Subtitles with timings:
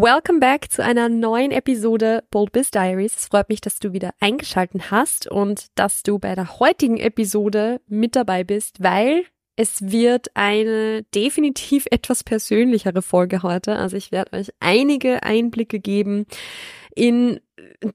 [0.00, 3.14] Welcome back zu einer neuen Episode Bold Biz Diaries.
[3.14, 7.78] Es freut mich, dass du wieder eingeschalten hast und dass du bei der heutigen Episode
[7.88, 13.76] mit dabei bist, weil es wird eine definitiv etwas persönlichere Folge heute.
[13.76, 16.24] Also ich werde euch einige Einblicke geben
[16.94, 17.40] in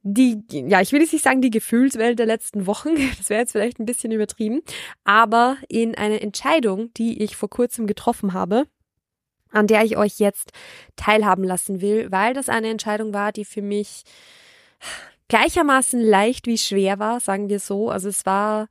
[0.03, 3.53] die, ja, ich will jetzt nicht sagen die Gefühlswelt der letzten Wochen, das wäre jetzt
[3.53, 4.61] vielleicht ein bisschen übertrieben,
[5.03, 8.67] aber in eine Entscheidung, die ich vor kurzem getroffen habe
[9.51, 10.51] an der ich euch jetzt
[10.95, 14.03] teilhaben lassen will, weil das eine Entscheidung war, die für mich
[15.27, 17.89] gleichermaßen leicht wie schwer war, sagen wir so.
[17.89, 18.67] Also es war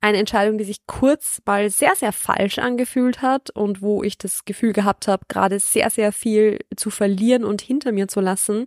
[0.00, 4.44] eine Entscheidung, die sich kurz mal sehr, sehr falsch angefühlt hat und wo ich das
[4.44, 8.66] Gefühl gehabt habe, gerade sehr, sehr viel zu verlieren und hinter mir zu lassen.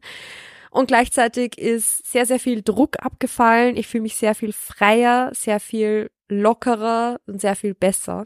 [0.69, 3.77] Und gleichzeitig ist sehr, sehr viel Druck abgefallen.
[3.77, 8.25] Ich fühle mich sehr viel freier, sehr viel lockerer und sehr viel besser.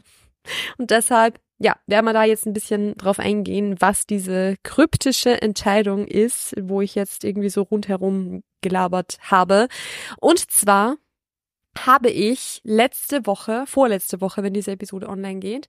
[0.78, 6.06] Und deshalb ja, werden wir da jetzt ein bisschen drauf eingehen, was diese kryptische Entscheidung
[6.06, 9.68] ist, wo ich jetzt irgendwie so rundherum gelabert habe.
[10.20, 10.96] Und zwar
[11.86, 15.68] habe ich letzte Woche, vorletzte Woche, wenn diese Episode online geht,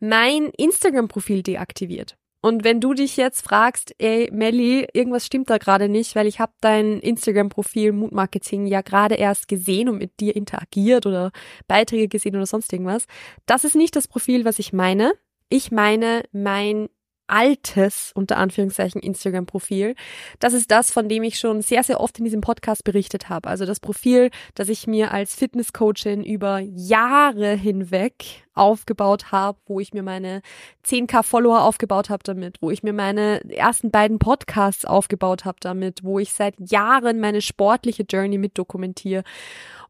[0.00, 2.16] mein Instagram-Profil deaktiviert.
[2.40, 6.38] Und wenn du dich jetzt fragst, ey, Melly, irgendwas stimmt da gerade nicht, weil ich
[6.38, 11.32] habe dein Instagram-Profil Mutmarketing ja gerade erst gesehen und mit dir interagiert oder
[11.66, 13.06] Beiträge gesehen oder sonst irgendwas.
[13.46, 15.14] Das ist nicht das Profil, was ich meine.
[15.48, 16.88] Ich meine mein
[17.28, 19.94] altes, unter Anführungszeichen, Instagram-Profil.
[20.40, 23.48] Das ist das, von dem ich schon sehr, sehr oft in diesem Podcast berichtet habe.
[23.48, 29.92] Also das Profil, das ich mir als Fitnesscoachin über Jahre hinweg aufgebaut habe, wo ich
[29.92, 30.40] mir meine
[30.84, 36.02] 10k Follower aufgebaut habe damit, wo ich mir meine ersten beiden Podcasts aufgebaut habe damit,
[36.02, 39.22] wo ich seit Jahren meine sportliche Journey mit dokumentiere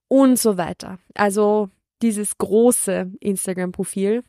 [0.09, 0.99] und so weiter.
[1.15, 1.71] Also
[2.03, 4.25] dieses große Instagram-Profil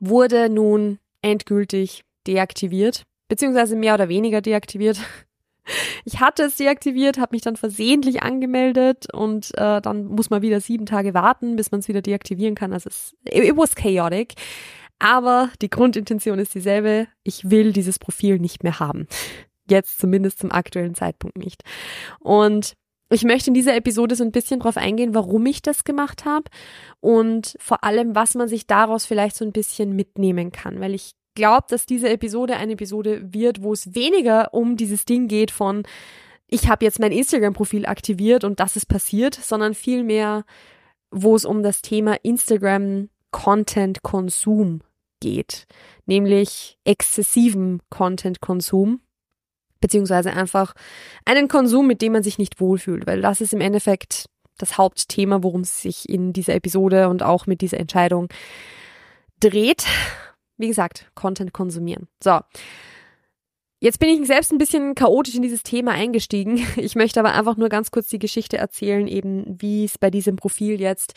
[0.00, 5.00] wurde nun endgültig deaktiviert, beziehungsweise mehr oder weniger deaktiviert.
[6.06, 10.62] Ich hatte es deaktiviert, habe mich dann versehentlich angemeldet und äh, dann muss man wieder
[10.62, 12.72] sieben Tage warten, bis man es wieder deaktivieren kann.
[12.72, 14.32] Also es it was chaotic.
[14.98, 17.06] Aber die Grundintention ist dieselbe.
[17.22, 19.06] Ich will dieses Profil nicht mehr haben.
[19.68, 21.62] Jetzt zumindest zum aktuellen Zeitpunkt nicht.
[22.20, 22.72] Und
[23.10, 26.44] ich möchte in dieser Episode so ein bisschen drauf eingehen, warum ich das gemacht habe
[27.00, 31.12] und vor allem, was man sich daraus vielleicht so ein bisschen mitnehmen kann, weil ich
[31.34, 35.84] glaube, dass diese Episode eine Episode wird, wo es weniger um dieses Ding geht von
[36.48, 40.44] ich habe jetzt mein Instagram-Profil aktiviert und das ist passiert, sondern vielmehr,
[41.10, 44.80] wo es um das Thema Instagram-Content-Konsum
[45.20, 45.66] geht,
[46.06, 49.02] nämlich exzessiven Content-Konsum
[49.80, 50.74] beziehungsweise einfach
[51.24, 54.26] einen Konsum, mit dem man sich nicht wohlfühlt, weil das ist im Endeffekt
[54.58, 58.28] das Hauptthema, worum es sich in dieser Episode und auch mit dieser Entscheidung
[59.40, 59.86] dreht.
[60.56, 62.08] Wie gesagt, Content konsumieren.
[62.22, 62.40] So.
[63.80, 66.66] Jetzt bin ich selbst ein bisschen chaotisch in dieses Thema eingestiegen.
[66.76, 70.36] Ich möchte aber einfach nur ganz kurz die Geschichte erzählen, eben wie es bei diesem
[70.36, 71.14] Profil jetzt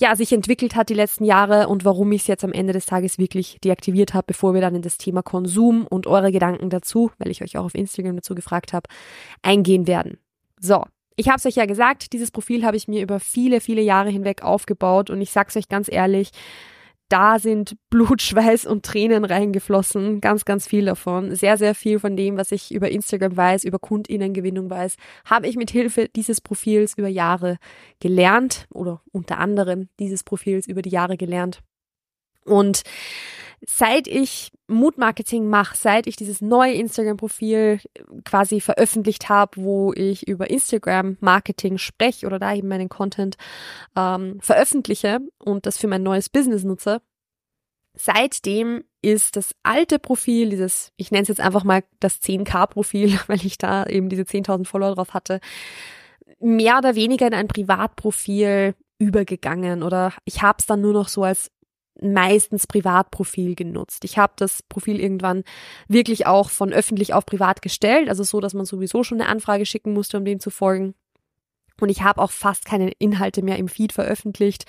[0.00, 2.86] ja sich entwickelt hat die letzten Jahre und warum ich es jetzt am Ende des
[2.86, 7.10] Tages wirklich deaktiviert habe, bevor wir dann in das Thema Konsum und eure Gedanken dazu,
[7.18, 8.88] weil ich euch auch auf Instagram dazu gefragt habe,
[9.42, 10.18] eingehen werden.
[10.60, 10.84] So,
[11.16, 14.10] ich habe es euch ja gesagt, dieses Profil habe ich mir über viele, viele Jahre
[14.10, 16.30] hinweg aufgebaut und ich sag's euch ganz ehrlich,
[17.08, 20.20] da sind Blut, Schweiß und Tränen reingeflossen.
[20.20, 21.34] Ganz, ganz viel davon.
[21.34, 25.56] Sehr, sehr viel von dem, was ich über Instagram weiß, über Kundinnengewinnung weiß, habe ich
[25.56, 27.58] mit Hilfe dieses Profils über Jahre
[28.00, 31.60] gelernt oder unter anderem dieses Profils über die Jahre gelernt.
[32.44, 32.82] Und
[33.66, 37.80] seit ich Mood-Marketing mache, seit ich dieses neue Instagram-Profil
[38.24, 43.36] quasi veröffentlicht habe, wo ich über Instagram-Marketing spreche oder da eben meinen Content
[43.96, 47.00] ähm, veröffentliche und das für mein neues Business nutze,
[48.00, 53.44] Seitdem ist das alte Profil, dieses, ich nenne es jetzt einfach mal das 10k-Profil, weil
[53.44, 55.40] ich da eben diese 10.000 Follower drauf hatte,
[56.38, 61.22] mehr oder weniger in ein Privatprofil übergegangen oder ich habe es dann nur noch so
[61.22, 61.50] als
[62.00, 64.04] meistens Privatprofil genutzt.
[64.04, 65.44] Ich habe das Profil irgendwann
[65.88, 69.66] wirklich auch von öffentlich auf privat gestellt, also so, dass man sowieso schon eine Anfrage
[69.66, 70.94] schicken musste, um dem zu folgen.
[71.80, 74.64] Und ich habe auch fast keine Inhalte mehr im Feed veröffentlicht,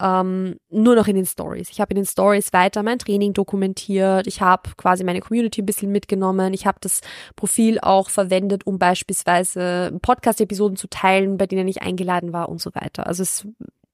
[0.00, 1.68] ähm, nur noch in den Stories.
[1.70, 4.26] Ich habe in den Stories weiter mein Training dokumentiert.
[4.26, 6.54] Ich habe quasi meine Community ein bisschen mitgenommen.
[6.54, 7.00] Ich habe das
[7.36, 12.74] Profil auch verwendet, um beispielsweise Podcast-Episoden zu teilen, bei denen ich eingeladen war und so
[12.74, 13.06] weiter.
[13.06, 13.46] Also es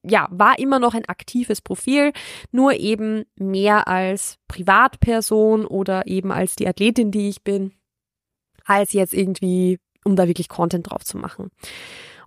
[0.03, 2.11] ja, war immer noch ein aktives Profil,
[2.51, 7.73] nur eben mehr als Privatperson oder eben als die Athletin, die ich bin,
[8.65, 11.51] als jetzt irgendwie, um da wirklich Content drauf zu machen.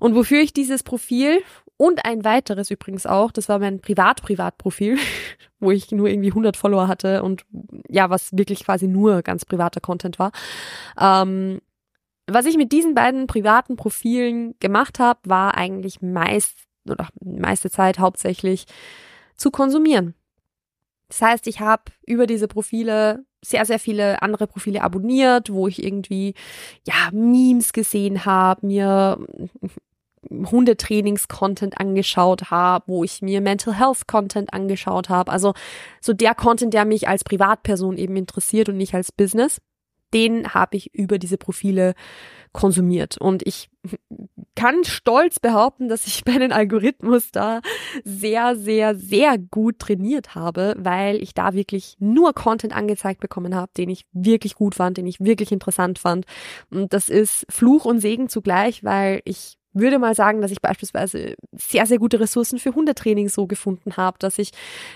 [0.01, 1.43] Und wofür ich dieses Profil
[1.77, 4.99] und ein weiteres übrigens auch, das war mein Privat-Privat-Profil,
[5.61, 7.45] wo ich nur irgendwie 100 Follower hatte und
[7.89, 10.33] ja, was wirklich quasi nur ganz privater Content war.
[10.99, 11.61] Ähm,
[12.27, 17.99] was ich mit diesen beiden privaten Profilen gemacht habe, war eigentlich meist oder meiste Zeit
[17.99, 18.67] hauptsächlich
[19.37, 20.15] zu konsumieren.
[21.09, 25.85] Das heißt, ich habe über diese Profile sehr, sehr viele andere Profile abonniert, wo ich
[25.85, 26.35] irgendwie
[26.85, 29.19] ja Memes gesehen habe, mir
[30.31, 35.31] Hundetrainings-Content angeschaut habe, wo ich mir Mental Health-Content angeschaut habe.
[35.31, 35.55] Also
[36.01, 39.61] so der Content, der mich als Privatperson eben interessiert und nicht als Business,
[40.13, 41.95] den habe ich über diese Profile
[42.57, 43.19] konsumiert.
[43.19, 43.69] Und ich
[44.57, 47.61] kann stolz behaupten, dass ich meinen Algorithmus da
[48.03, 53.71] sehr, sehr, sehr gut trainiert habe, weil ich da wirklich nur Content angezeigt bekommen habe,
[53.77, 56.25] den ich wirklich gut fand, den ich wirklich interessant fand.
[56.71, 61.37] Und das ist Fluch und Segen zugleich, weil ich würde mal sagen, dass ich beispielsweise
[61.53, 64.51] sehr, sehr gute Ressourcen für Hundetraining so gefunden habe, dass ich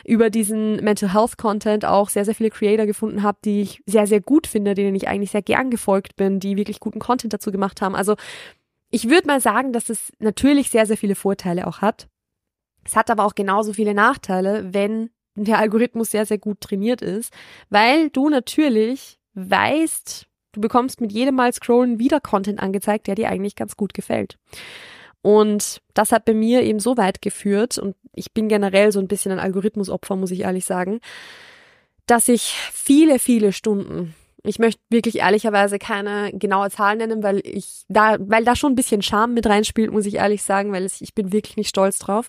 [0.05, 4.07] über diesen Mental Health Content auch sehr, sehr viele Creator gefunden habe, die ich sehr,
[4.07, 7.53] sehr gut finde, denen ich eigentlich sehr gern gefolgt bin, die wirklich guten Content dazu
[7.53, 7.95] gemacht haben.
[7.95, 8.17] Also
[8.91, 12.09] ich würde mal sagen, dass es natürlich sehr, sehr viele Vorteile auch hat.
[12.85, 17.33] Es hat aber auch genauso viele Nachteile, wenn der Algorithmus sehr, sehr gut trainiert ist,
[17.69, 23.29] weil du natürlich weißt, Du bekommst mit jedem Mal Scrollen wieder Content angezeigt, der dir
[23.29, 24.39] eigentlich ganz gut gefällt.
[25.23, 29.09] Und das hat bei mir eben so weit geführt, und ich bin generell so ein
[29.09, 31.01] bisschen ein Algorithmusopfer, muss ich ehrlich sagen,
[32.07, 37.85] dass ich viele, viele Stunden, ich möchte wirklich ehrlicherweise keine genaue Zahl nennen, weil ich
[37.89, 41.15] da, weil da schon ein bisschen Scham mit reinspielt, muss ich ehrlich sagen, weil ich
[41.15, 42.29] bin wirklich nicht stolz drauf.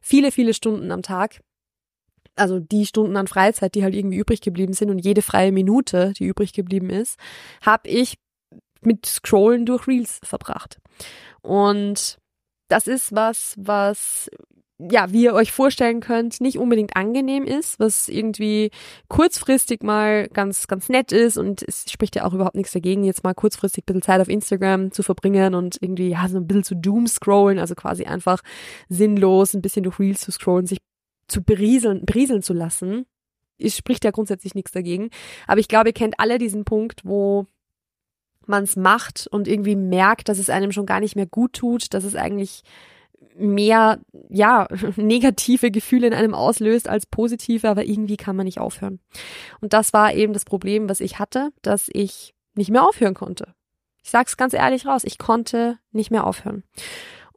[0.00, 1.40] Viele, viele Stunden am Tag
[2.36, 6.12] also die Stunden an Freizeit, die halt irgendwie übrig geblieben sind und jede freie Minute,
[6.18, 7.18] die übrig geblieben ist,
[7.60, 8.18] habe ich
[8.80, 10.78] mit Scrollen durch Reels verbracht.
[11.42, 12.18] Und
[12.68, 14.30] das ist was, was
[14.90, 18.70] ja, wie ihr euch vorstellen könnt, nicht unbedingt angenehm ist, was irgendwie
[19.08, 23.22] kurzfristig mal ganz, ganz nett ist und es spricht ja auch überhaupt nichts dagegen, jetzt
[23.22, 26.64] mal kurzfristig ein bisschen Zeit auf Instagram zu verbringen und irgendwie, ja, so ein bisschen
[26.64, 28.40] zu doom scrollen, also quasi einfach
[28.88, 30.78] sinnlos ein bisschen durch Reels zu scrollen, sich
[31.28, 33.06] zu berieseln, berieseln zu lassen.
[33.58, 35.10] Es spricht ja grundsätzlich nichts dagegen.
[35.46, 37.46] Aber ich glaube, ihr kennt alle diesen Punkt, wo
[38.46, 41.94] man es macht und irgendwie merkt, dass es einem schon gar nicht mehr gut tut,
[41.94, 42.62] dass es eigentlich
[43.36, 44.66] mehr, ja,
[44.96, 49.00] negative Gefühle in einem auslöst als positive, aber irgendwie kann man nicht aufhören.
[49.60, 53.54] Und das war eben das Problem, was ich hatte, dass ich nicht mehr aufhören konnte.
[54.02, 56.64] Ich sag's ganz ehrlich raus, ich konnte nicht mehr aufhören.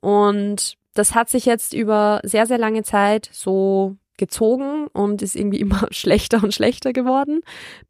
[0.01, 5.60] Und das hat sich jetzt über sehr, sehr lange Zeit so gezogen und ist irgendwie
[5.62, 7.41] immer schlechter und schlechter geworden,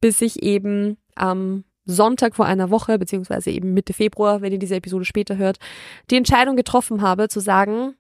[0.02, 4.76] bis ich eben am Sonntag vor einer Woche, beziehungsweise eben Mitte Februar, wenn ihr diese
[4.76, 5.60] Episode später hört,
[6.10, 7.94] die Entscheidung getroffen habe zu sagen,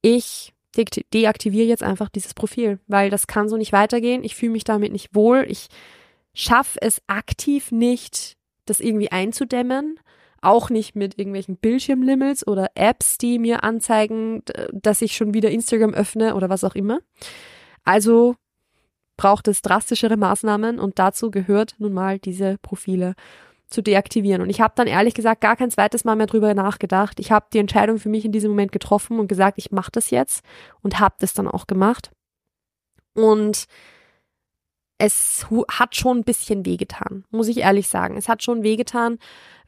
[0.00, 4.24] ich de deaktiviere jetzt einfach dieses Profil, weil das kann so nicht weitergehen.
[4.24, 5.44] Ich fühle mich damit nicht wohl.
[5.48, 5.68] Ich
[6.32, 10.00] schaffe es aktiv nicht, das irgendwie einzudämmen
[10.44, 15.94] auch nicht mit irgendwelchen Bildschirmlimits oder Apps, die mir anzeigen, dass ich schon wieder Instagram
[15.94, 17.00] öffne oder was auch immer.
[17.84, 18.36] Also
[19.16, 23.14] braucht es drastischere Maßnahmen und dazu gehört nun mal diese Profile
[23.66, 24.42] zu deaktivieren.
[24.42, 27.18] Und ich habe dann ehrlich gesagt gar kein zweites Mal mehr drüber nachgedacht.
[27.20, 30.10] Ich habe die Entscheidung für mich in diesem Moment getroffen und gesagt, ich mache das
[30.10, 30.44] jetzt
[30.82, 32.10] und habe das dann auch gemacht.
[33.14, 33.66] Und
[34.98, 38.16] es hat schon ein bisschen wehgetan, muss ich ehrlich sagen.
[38.16, 39.18] Es hat schon wehgetan,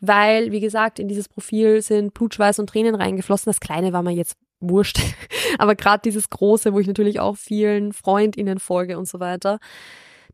[0.00, 3.50] weil, wie gesagt, in dieses Profil sind Blutschweiß und Tränen reingeflossen.
[3.50, 5.00] Das Kleine war mir jetzt wurscht.
[5.58, 9.58] Aber gerade dieses Große, wo ich natürlich auch vielen FreundInnen folge und so weiter,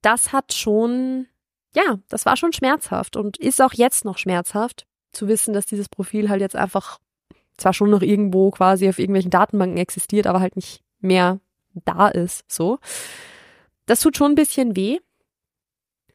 [0.02, 1.26] das hat schon,
[1.74, 5.88] ja, das war schon schmerzhaft und ist auch jetzt noch schmerzhaft, zu wissen, dass dieses
[5.88, 6.98] Profil halt jetzt einfach
[7.56, 11.40] zwar schon noch irgendwo quasi auf irgendwelchen Datenbanken existiert, aber halt nicht mehr
[11.84, 12.78] da ist, so
[13.92, 15.00] Das tut schon ein bisschen weh.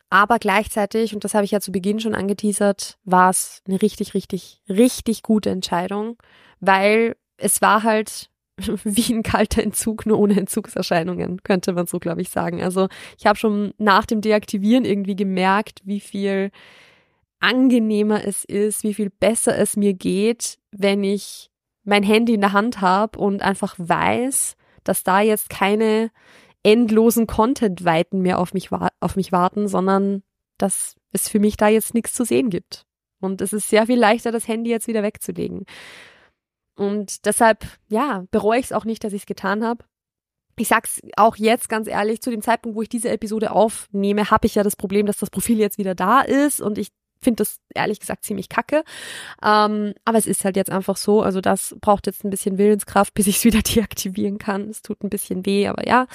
[0.09, 4.15] Aber gleichzeitig, und das habe ich ja zu Beginn schon angeteasert, war es eine richtig,
[4.15, 6.17] richtig, richtig gute Entscheidung,
[6.59, 8.31] weil es war halt
[8.83, 12.63] wie ein kalter Entzug, nur ohne Entzugserscheinungen, könnte man so, glaube ich, sagen.
[12.63, 12.87] Also
[13.19, 16.49] ich habe schon nach dem Deaktivieren irgendwie gemerkt, wie viel
[17.39, 21.51] angenehmer es ist, wie viel besser es mir geht, wenn ich
[21.83, 26.09] mein Handy in der Hand habe und einfach weiß, dass da jetzt keine
[26.67, 28.69] endlosen Content-Weiten mehr auf mich,
[28.99, 30.23] auf mich warten, sondern
[30.57, 32.85] dass es für mich da jetzt nichts zu sehen gibt.
[33.21, 35.65] Und es ist sehr viel leichter, das Handy jetzt wieder wegzulegen.
[36.75, 39.85] Und deshalb, ja, bereue ich es auch nicht, dass ich es getan habe.
[40.59, 44.45] Ich sag's auch jetzt ganz ehrlich, zu dem Zeitpunkt, wo ich diese Episode aufnehme, habe
[44.45, 46.89] ich ja das Problem, dass das Profil jetzt wieder da ist und ich
[47.21, 48.83] finde das ehrlich gesagt ziemlich kacke.
[49.43, 51.21] Ähm, aber es ist halt jetzt einfach so.
[51.21, 54.69] Also das braucht jetzt ein bisschen Willenskraft, bis ich es wieder deaktivieren kann.
[54.69, 56.07] Es tut ein bisschen weh, aber ja.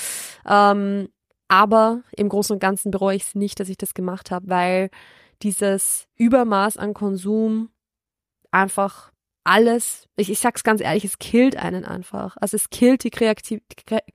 [0.46, 1.08] Ähm,
[1.48, 4.90] aber im Großen und Ganzen bereue ich es nicht, dass ich das gemacht habe, weil
[5.42, 7.68] dieses Übermaß an Konsum
[8.50, 9.11] einfach
[9.44, 12.36] alles, ich, ich sag's ganz ehrlich, es killt einen einfach.
[12.40, 13.60] Also es killt die Kreativ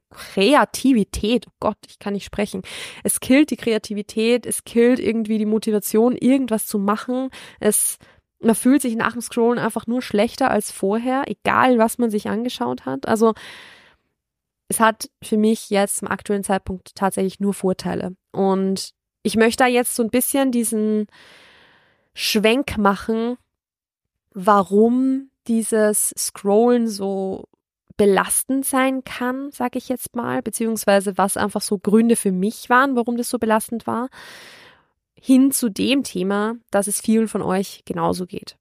[0.09, 1.47] Kreativität.
[1.47, 2.61] Oh Gott, ich kann nicht sprechen.
[3.03, 7.29] Es killt die Kreativität, es killt irgendwie die Motivation, irgendwas zu machen.
[7.59, 7.97] Es,
[8.39, 12.29] man fühlt sich nach dem Scrollen einfach nur schlechter als vorher, egal was man sich
[12.29, 13.07] angeschaut hat.
[13.07, 13.33] Also
[14.69, 18.15] es hat für mich jetzt zum aktuellen Zeitpunkt tatsächlich nur Vorteile.
[18.31, 18.91] Und
[19.23, 21.07] ich möchte da jetzt so ein bisschen diesen
[22.13, 23.37] Schwenk machen
[24.39, 27.45] warum dieses Scrollen so
[27.97, 32.95] belastend sein kann, sage ich jetzt mal, beziehungsweise was einfach so Gründe für mich waren,
[32.95, 34.09] warum das so belastend war,
[35.19, 38.57] hin zu dem Thema, dass es vielen von euch genauso geht.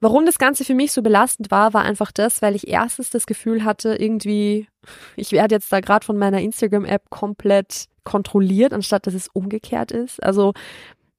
[0.00, 3.24] Warum das Ganze für mich so belastend war, war einfach das, weil ich erstens das
[3.24, 4.68] Gefühl hatte, irgendwie,
[5.16, 10.22] ich werde jetzt da gerade von meiner Instagram-App komplett kontrolliert, anstatt dass es umgekehrt ist.
[10.22, 10.52] Also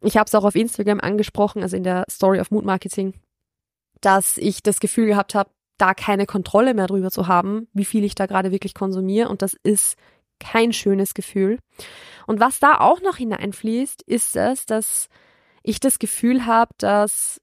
[0.02, 3.14] ich habe es auch auf Instagram angesprochen, also in der Story of Mood Marketing,
[4.06, 8.04] dass ich das Gefühl gehabt habe, da keine Kontrolle mehr drüber zu haben, wie viel
[8.04, 9.30] ich da gerade wirklich konsumiere.
[9.30, 9.98] Und das ist
[10.40, 11.60] kein schönes Gefühl.
[12.28, 15.08] Und was da auch noch hineinfließt, ist es, dass
[15.64, 17.42] ich das Gefühl habe, dass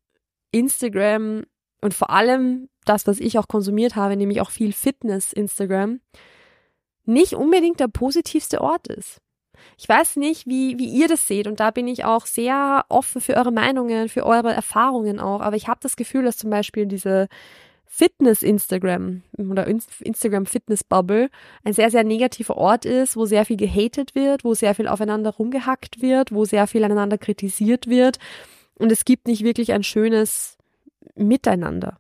[0.53, 1.45] Instagram
[1.81, 6.01] und vor allem das, was ich auch konsumiert habe, nämlich auch viel Fitness Instagram,
[7.05, 9.21] nicht unbedingt der positivste Ort ist.
[9.79, 13.21] Ich weiß nicht, wie, wie ihr das seht und da bin ich auch sehr offen
[13.21, 15.41] für eure Meinungen, für eure Erfahrungen auch.
[15.41, 17.29] Aber ich habe das Gefühl, dass zum Beispiel diese
[17.87, 21.29] Fitness-Instagram oder Instagram-Fitness-Bubble
[21.65, 25.31] ein sehr, sehr negativer Ort ist, wo sehr viel gehatet wird, wo sehr viel aufeinander
[25.31, 28.19] rumgehackt wird, wo sehr viel aneinander kritisiert wird.
[28.79, 30.57] Und es gibt nicht wirklich ein schönes
[31.17, 31.99] Miteinander.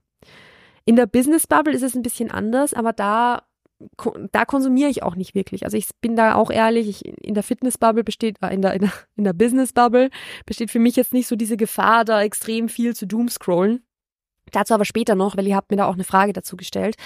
[0.85, 3.43] In der Business-Bubble ist es ein bisschen anders, aber da
[4.33, 5.65] da konsumiere ich auch nicht wirklich.
[5.65, 8.81] Also ich bin da auch ehrlich, ich, in der Fitnessbubble besteht, äh, in der, in
[8.81, 10.11] der, in der Businessbubble
[10.47, 13.83] besteht für mich jetzt nicht so diese Gefahr, da extrem viel zu doomscrollen.
[14.53, 16.97] Dazu aber später noch, weil ihr habt mir da auch eine Frage dazu gestellt.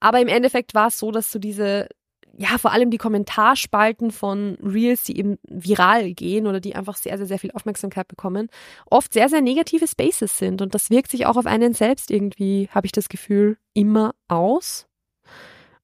[0.00, 1.88] Aber im Endeffekt war es so, dass so diese,
[2.36, 7.16] ja, vor allem die Kommentarspalten von Reels, die eben viral gehen oder die einfach sehr,
[7.18, 8.48] sehr, sehr viel Aufmerksamkeit bekommen,
[8.86, 10.62] oft sehr, sehr negative Spaces sind.
[10.62, 14.87] Und das wirkt sich auch auf einen selbst irgendwie, habe ich das Gefühl, immer aus.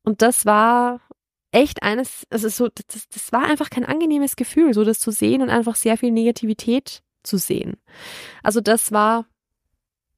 [0.05, 1.01] Und das war
[1.51, 5.43] echt eines, also so, das, das war einfach kein angenehmes Gefühl, so das zu sehen
[5.43, 7.77] und einfach sehr viel Negativität zu sehen.
[8.43, 9.27] Also das war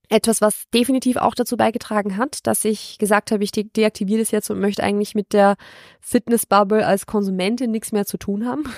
[0.09, 4.31] etwas, was definitiv auch dazu beigetragen hat, dass ich gesagt habe, ich de deaktiviere das
[4.31, 5.57] jetzt und möchte eigentlich mit der
[6.01, 8.65] Fitnessbubble als Konsumentin nichts mehr zu tun haben.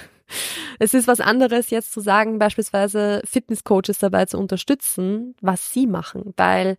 [0.78, 6.34] Es ist was anderes, jetzt zu sagen, beispielsweise Fitnesscoaches dabei zu unterstützen, was sie machen,
[6.36, 6.76] weil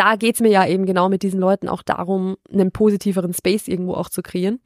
[0.00, 3.92] da geht's mir ja eben genau mit diesen Leuten auch darum, einen positiveren Space irgendwo
[3.92, 4.60] auch zu kreieren.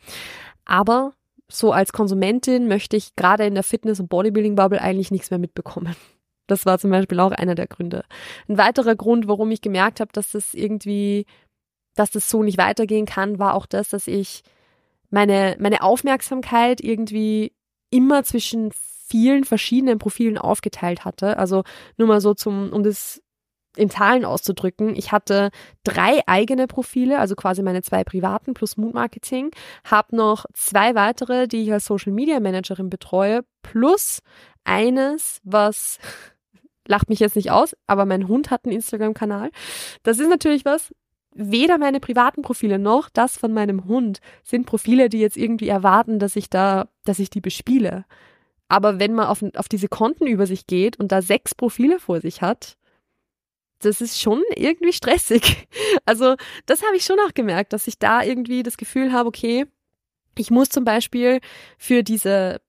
[0.65, 1.13] Aber
[1.49, 5.97] so als Konsumentin möchte ich gerade in der Fitness- und Bodybuilding-Bubble eigentlich nichts mehr mitbekommen.
[6.47, 8.05] Das war zum Beispiel auch einer der Gründe.
[8.49, 11.27] Ein weiterer Grund, warum ich gemerkt habe, dass das irgendwie,
[11.97, 14.43] dass das so nicht weitergehen kann, war auch das, dass ich
[15.11, 17.53] meine, meine Aufmerksamkeit irgendwie
[17.91, 21.39] immer zwischen vielen verschiedenen Profilen aufgeteilt hatte.
[21.39, 21.65] Also
[21.97, 23.24] nur mal so zum, um das
[23.77, 25.51] in Zahlen auszudrücken, ich hatte
[25.83, 29.51] drei eigene Profile, also quasi meine zwei privaten plus Mood Marketing,
[29.85, 34.21] habe noch zwei weitere, die ich als Social Media Managerin betreue, plus
[34.65, 35.99] eines, was
[36.87, 39.51] lacht mich jetzt nicht aus, aber mein Hund hat einen Instagram-Kanal.
[40.03, 40.93] Das ist natürlich was,
[41.35, 46.19] weder meine privaten Profile noch das von meinem Hund sind Profile, die jetzt irgendwie erwarten,
[46.19, 48.05] dass ich da, dass ich die bespiele.
[48.69, 52.77] Aber wenn man auf, auf diese Kontenübersicht geht und da sechs Profile vor sich hat,
[53.81, 55.69] das ist schon irgendwie stressig.
[56.07, 56.35] Also
[56.67, 59.67] das habe ich schon auch gemerkt, dass ich da irgendwie das Gefühl habe, okay,
[60.37, 61.41] Ich muss zum Beispiel
[61.79, 62.61] für diese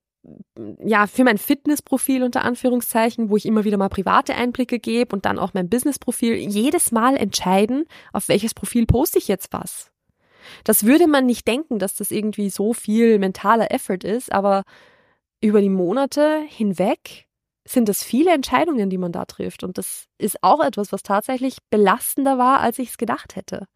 [0.84, 5.26] ja, für mein Fitnessprofil unter Anführungszeichen, wo ich immer wieder mal private Einblicke gebe und
[5.26, 9.92] dann auch mein Businessprofil, jedes Mal entscheiden, auf welches Profil poste ich jetzt was.
[10.64, 14.64] Das würde man nicht denken, dass das irgendwie so viel mentaler Effort ist, aber
[15.42, 17.25] über die Monate hinweg
[17.68, 19.64] sind es viele Entscheidungen, die man da trifft.
[19.64, 23.68] Und das ist auch etwas, was tatsächlich belastender war, als ich es gedacht hätte.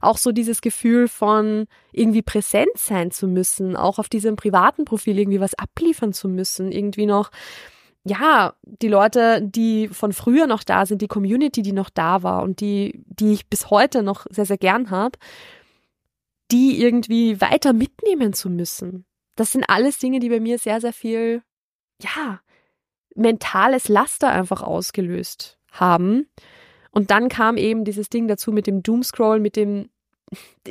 [0.00, 5.18] Auch so dieses Gefühl von irgendwie präsent sein zu müssen, auch auf diesem privaten Profil
[5.18, 7.30] irgendwie was abliefern zu müssen, irgendwie noch,
[8.02, 12.42] ja, die Leute, die von früher noch da sind, die Community, die noch da war
[12.42, 15.18] und die, die ich bis heute noch sehr, sehr gern habe,
[16.50, 19.04] die irgendwie weiter mitnehmen zu müssen.
[19.36, 21.42] Das sind alles Dinge, die bei mir sehr, sehr viel,
[22.00, 22.40] ja,
[23.14, 26.28] mentales Laster einfach ausgelöst haben.
[26.90, 29.88] Und dann kam eben dieses Ding dazu mit dem Doomscroll, mit dem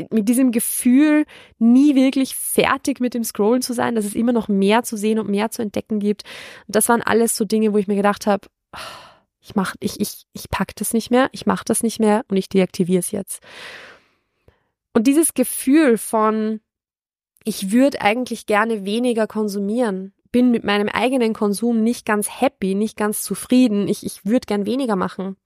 [0.10, 1.26] mit diesem Gefühl,
[1.60, 5.20] nie wirklich fertig mit dem Scrollen zu sein, dass es immer noch mehr zu sehen
[5.20, 6.24] und mehr zu entdecken gibt.
[6.68, 8.48] Und das waren alles so Dinge, wo ich mir gedacht habe,
[9.42, 12.38] ich mach, ich, ich, ich pack das nicht mehr, ich mach das nicht mehr und
[12.38, 13.42] ich deaktiviere es jetzt.
[14.94, 16.62] Und dieses Gefühl von,
[17.44, 22.98] ich würde eigentlich gerne weniger konsumieren, bin mit meinem eigenen Konsum nicht ganz happy, nicht
[22.98, 25.38] ganz zufrieden, ich, ich würde gern weniger machen.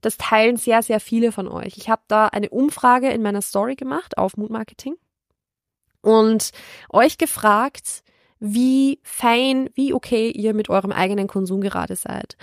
[0.00, 1.76] Das teilen sehr, sehr viele von euch.
[1.76, 4.94] Ich habe da eine Umfrage in meiner Story gemacht auf Mood Marketing
[6.02, 6.50] und
[6.90, 8.04] euch gefragt,
[8.38, 12.36] wie fein, wie okay ihr mit eurem eigenen Konsum gerade seid.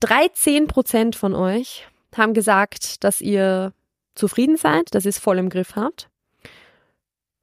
[0.00, 1.86] 13 Prozent von euch
[2.16, 3.74] haben gesagt, dass ihr
[4.14, 6.09] zufrieden seid, dass ihr es voll im Griff habt.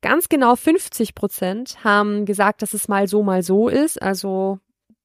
[0.07, 4.01] Ganz genau 50 Prozent haben gesagt, dass es mal so, mal so ist.
[4.01, 4.59] Also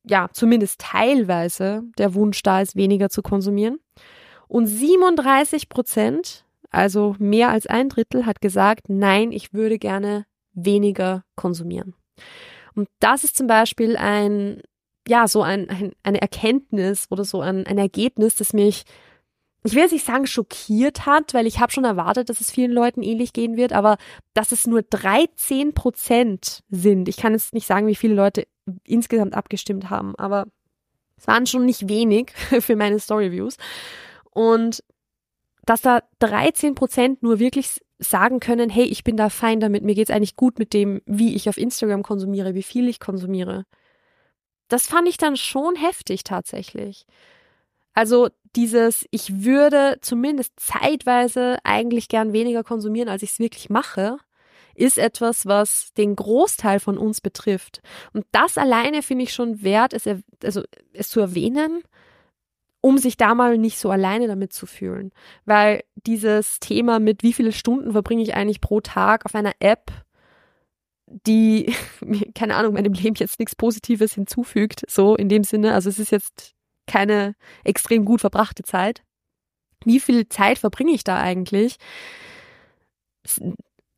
[0.05, 3.81] ja, zumindest teilweise der Wunsch da ist, weniger zu konsumieren.
[4.47, 11.25] Und 37 Prozent, also mehr als ein Drittel, hat gesagt, nein, ich würde gerne weniger
[11.35, 11.95] konsumieren.
[12.77, 14.63] Und das ist zum Beispiel ein,
[15.09, 18.85] ja, so ein, ein eine Erkenntnis oder so ein, ein Ergebnis, das mich
[19.65, 22.73] ich will jetzt nicht sagen schockiert hat, weil ich habe schon erwartet, dass es vielen
[22.73, 23.97] Leuten ähnlich gehen wird, aber
[24.35, 27.09] dass es nur 13 Prozent sind.
[27.09, 28.47] Ich kann jetzt nicht sagen, wie viele Leute
[28.85, 30.47] insgesamt abgestimmt haben, aber
[31.17, 33.57] es waren schon nicht wenig für meine Storyviews.
[34.31, 34.83] Und
[35.65, 39.95] dass da 13 Prozent nur wirklich sagen können, hey, ich bin da fein damit, mir
[39.95, 43.65] geht's eigentlich gut mit dem, wie ich auf Instagram konsumiere, wie viel ich konsumiere.
[44.67, 47.07] Das fand ich dann schon heftig tatsächlich.
[47.95, 54.19] Also dieses, ich würde zumindest zeitweise eigentlich gern weniger konsumieren, als ich es wirklich mache,
[54.75, 57.83] ist etwas, was den Großteil von uns betrifft.
[58.13, 60.09] Und das alleine finde ich schon wert, es,
[60.43, 61.83] also, es zu erwähnen,
[62.81, 65.13] um sich da mal nicht so alleine damit zu fühlen.
[65.45, 69.93] Weil dieses Thema mit wie viele Stunden verbringe ich eigentlich pro Tag auf einer App,
[71.07, 71.75] die,
[72.35, 75.75] keine Ahnung, meinem Leben jetzt nichts Positives hinzufügt, so in dem Sinne.
[75.75, 76.55] Also es ist jetzt
[76.87, 79.03] keine extrem gut verbrachte Zeit.
[79.85, 81.77] Wie viel Zeit verbringe ich da eigentlich?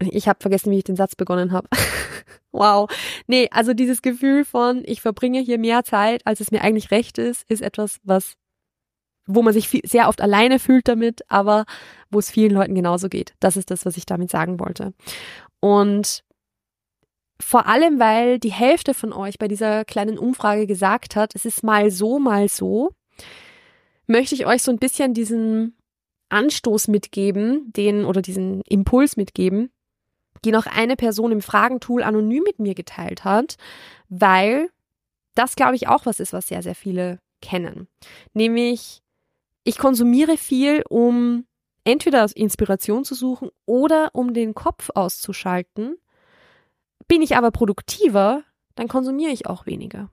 [0.01, 1.69] Ich habe vergessen, wie ich den Satz begonnen habe.
[2.53, 2.91] wow.
[3.27, 7.19] Nee, also dieses Gefühl von, ich verbringe hier mehr Zeit, als es mir eigentlich recht
[7.19, 8.35] ist, ist etwas, was,
[9.27, 11.65] wo man sich viel, sehr oft alleine fühlt damit, aber
[12.11, 13.35] wo es vielen Leuten genauso geht.
[13.41, 14.93] Das ist das, was ich damit sagen wollte.
[15.61, 16.25] Und
[17.45, 21.63] vor allem, weil die Hälfte von euch bei dieser kleinen Umfrage gesagt hat, es ist
[21.63, 22.93] mal so, mal so,
[24.07, 25.77] möchte ich euch so ein bisschen diesen
[26.31, 29.71] Anstoß mitgeben, den oder diesen Impuls mitgeben,
[30.47, 33.57] die noch eine Person im Fragentool anonym mit mir geteilt hat,
[34.09, 34.71] weil
[35.35, 37.89] das, glaube ich, auch was ist, was sehr, sehr viele kennen.
[38.33, 39.03] Nämlich,
[39.65, 41.45] ich konsumiere viel, um
[41.85, 45.97] entweder Inspiration zu suchen oder um den Kopf auszuschalten
[47.09, 48.43] bin ich aber produktiver,
[48.75, 50.11] dann konsumiere ich auch weniger.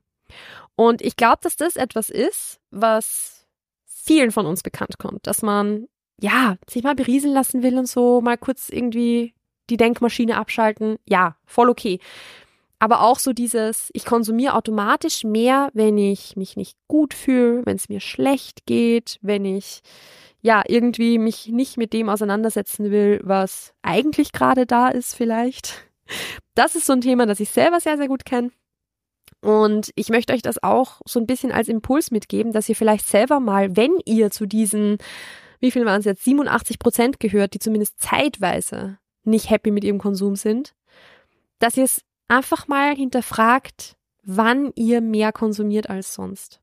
[0.75, 3.45] Und ich glaube, dass das etwas ist, was
[3.85, 5.87] vielen von uns bekannt kommt, dass man
[6.19, 9.33] ja sich mal berieseln lassen will und so mal kurz irgendwie
[9.69, 10.97] die Denkmaschine abschalten.
[11.07, 11.99] Ja, voll okay.
[12.79, 17.75] Aber auch so dieses, ich konsumiere automatisch mehr, wenn ich mich nicht gut fühle, wenn
[17.75, 19.81] es mir schlecht geht, wenn ich
[20.41, 25.90] ja irgendwie mich nicht mit dem auseinandersetzen will, was eigentlich gerade da ist vielleicht.
[26.55, 28.51] Das ist so ein Thema, das ich selber sehr, sehr gut kenne.
[29.41, 33.07] Und ich möchte euch das auch so ein bisschen als Impuls mitgeben, dass ihr vielleicht
[33.07, 34.97] selber mal, wenn ihr zu diesen,
[35.59, 39.99] wie viel waren es jetzt, 87 Prozent gehört, die zumindest zeitweise nicht happy mit ihrem
[39.99, 40.73] Konsum sind,
[41.59, 46.61] dass ihr es einfach mal hinterfragt, wann ihr mehr konsumiert als sonst.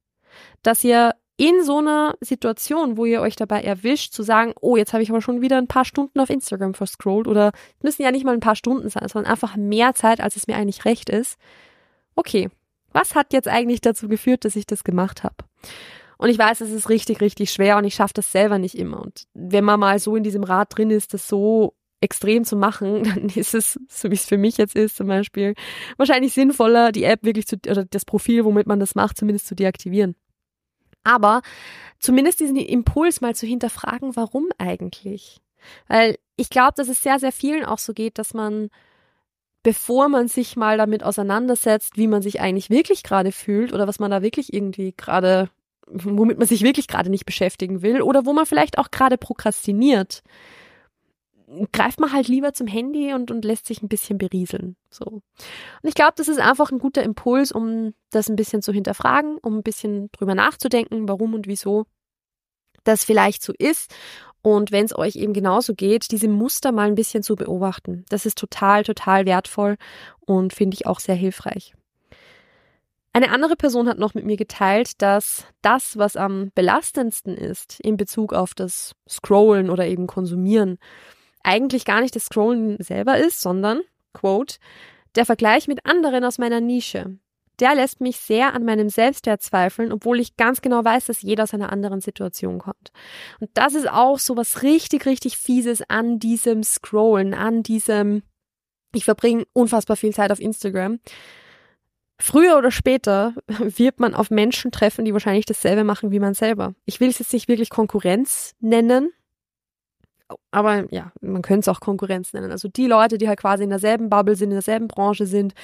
[0.63, 4.93] Dass ihr in so einer Situation, wo ihr euch dabei erwischt, zu sagen, oh, jetzt
[4.93, 8.25] habe ich aber schon wieder ein paar Stunden auf Instagram verscrollt oder müssen ja nicht
[8.25, 11.39] mal ein paar Stunden sein, sondern einfach mehr Zeit, als es mir eigentlich recht ist.
[12.17, 12.51] Okay,
[12.93, 15.37] was hat jetzt eigentlich dazu geführt, dass ich das gemacht habe?
[16.19, 19.01] Und ich weiß, es ist richtig, richtig schwer und ich schaffe das selber nicht immer.
[19.01, 23.05] Und wenn man mal so in diesem Rad drin ist, das so extrem zu machen,
[23.05, 25.55] dann ist es, so wie es für mich jetzt ist zum Beispiel,
[25.99, 29.55] wahrscheinlich sinnvoller, die App wirklich zu, oder das Profil, womit man das macht, zumindest zu
[29.55, 30.17] deaktivieren.
[31.09, 31.41] Aber
[31.99, 35.41] zumindest diesen Impuls mal zu hinterfragen, warum eigentlich?
[35.89, 38.69] Weil ich glaube, dass es sehr, sehr vielen auch so geht, dass man,
[39.63, 43.99] bevor man sich mal damit auseinandersetzt, wie man sich eigentlich wirklich gerade fühlt oder was
[43.99, 45.49] man da wirklich irgendwie gerade,
[45.87, 50.23] womit man sich wirklich gerade nicht beschäftigen will oder wo man vielleicht auch gerade prokrastiniert,
[51.73, 54.77] greift man halt lieber zum Handy und, und lässt sich ein bisschen berieseln.
[54.91, 55.05] So.
[55.05, 55.23] Und
[55.83, 59.59] ich glaube, das ist einfach ein guter Impuls, um das ein bisschen zu hinterfragen, um
[59.59, 61.87] ein bisschen drüber nachzudenken, warum und wieso
[62.85, 63.95] das vielleicht so ist.
[64.43, 68.05] Und wenn es euch eben genauso geht, diese Muster mal ein bisschen zu beobachten.
[68.09, 69.77] Das ist total, total wertvoll
[70.21, 71.75] und finde ich auch sehr hilfreich.
[73.13, 77.97] Eine andere Person hat noch mit mir geteilt, dass das, was am belastendsten ist in
[77.97, 80.79] Bezug auf das Scrollen oder eben Konsumieren,
[81.49, 83.81] eigentlich gar nicht das Scrollen selber ist, sondern,
[84.13, 84.59] quote,
[85.17, 87.17] der Vergleich mit anderen aus meiner Nische.
[87.59, 91.45] Der lässt mich sehr an meinem Selbstwert zweifeln, obwohl ich ganz genau weiß, dass jeder
[91.45, 92.93] aus einer anderen Situation kommt.
[93.41, 98.23] Und das ist auch so was richtig, richtig fieses an diesem Scrollen, an diesem,
[98.95, 101.01] ich verbringe unfassbar viel Zeit auf Instagram.
[102.21, 106.75] Früher oder später wird man auf Menschen treffen, die wahrscheinlich dasselbe machen wie man selber.
[106.85, 109.11] Ich will es jetzt nicht wirklich Konkurrenz nennen,
[110.51, 112.51] aber ja, man könnte es auch Konkurrenz nennen.
[112.51, 115.55] Also die Leute, die halt quasi in derselben Bubble sind, in derselben Branche sind.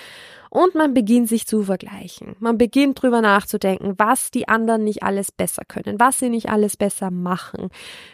[0.50, 2.36] Und man beginnt sich zu vergleichen.
[2.38, 6.76] Man beginnt drüber nachzudenken, was die anderen nicht alles besser können, was sie nicht alles
[6.76, 7.70] besser machen,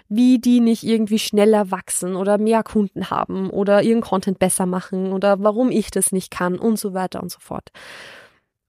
[0.09, 5.13] wie die nicht irgendwie schneller wachsen oder mehr Kunden haben oder ihren Content besser machen
[5.13, 7.69] oder warum ich das nicht kann und so weiter und so fort.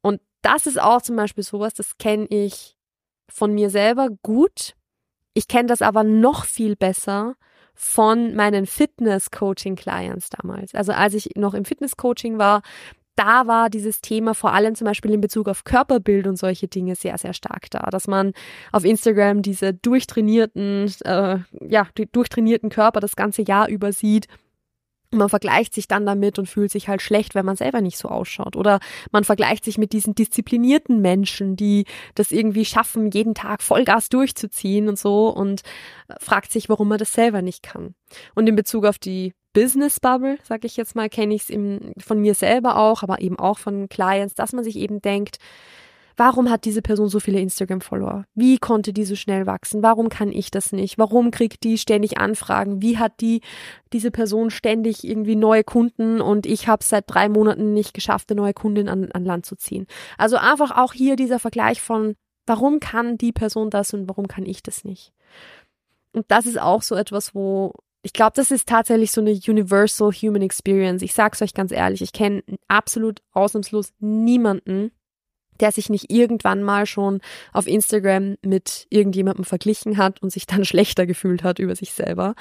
[0.02, 2.76] Und das ist auch zum Beispiel sowas, das kenne ich
[3.30, 4.76] von mir selber gut.
[5.34, 7.36] Ich kenne das aber noch viel besser,
[7.74, 10.76] von meinen Fitness-Coaching-Clients damals.
[10.76, 12.62] Also als ich noch im Fitness-Coaching war,
[13.16, 16.96] da war dieses Thema vor allem zum Beispiel in Bezug auf Körperbild und solche Dinge
[16.96, 18.34] sehr, sehr stark da, dass man
[18.72, 24.28] auf Instagram diese durchtrainierten, äh, ja, die durchtrainierten Körper das ganze Jahr über sieht
[25.12, 28.08] man vergleicht sich dann damit und fühlt sich halt schlecht, wenn man selber nicht so
[28.08, 28.56] ausschaut.
[28.56, 28.80] Oder
[29.12, 34.88] man vergleicht sich mit diesen disziplinierten Menschen, die das irgendwie schaffen, jeden Tag Vollgas durchzuziehen
[34.88, 35.62] und so und
[36.08, 37.96] äh, fragt sich, warum man das selber nicht kann.
[38.36, 42.20] Und in Bezug auf die Business Bubble, sag ich jetzt mal, kenne ich es von
[42.20, 45.38] mir selber auch, aber eben auch von Clients, dass man sich eben denkt,
[46.18, 48.26] Warum hat diese Person so viele Instagram-Follower?
[48.36, 49.84] Wie konnte die so schnell wachsen?
[49.84, 50.98] Warum kann ich das nicht?
[50.98, 52.82] Warum kriegt die ständig Anfragen?
[52.82, 53.42] Wie hat die
[53.94, 58.42] diese Person ständig irgendwie neue Kunden und ich habe seit drei Monaten nicht geschafft, eine
[58.42, 59.88] neue Kundin an, an Land zu ziehen?
[60.18, 64.46] Also einfach auch hier dieser Vergleich von, warum kann die Person das und warum kann
[64.46, 65.14] ich das nicht?
[66.14, 70.12] Und das ist auch so etwas, wo ich glaube, das ist tatsächlich so eine universal
[70.12, 71.04] human experience.
[71.04, 74.92] Ich sag's euch ganz ehrlich, ich kenne absolut ausnahmslos niemanden,
[75.62, 77.22] der sich nicht irgendwann mal schon
[77.54, 82.36] auf Instagram mit irgendjemandem verglichen hat und sich dann schlechter gefühlt hat über sich selber.